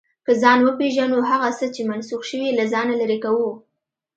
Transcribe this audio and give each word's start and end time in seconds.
که 0.25 0.31
ځان 0.41 0.59
وپېژنو، 0.63 1.19
هغه 1.31 1.49
څه 1.57 1.65
چې 1.75 1.81
منسوخ 1.91 2.21
شوي، 2.29 2.49
له 2.57 2.63
ځانه 2.73 2.93
لرې 3.01 3.17
کوو. 3.23 3.49